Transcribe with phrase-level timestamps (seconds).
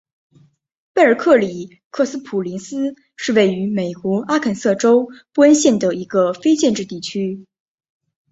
[0.93, 7.45] 贝尔克里克斯普林斯是位于美国阿肯色州布恩县的一个非建制地区。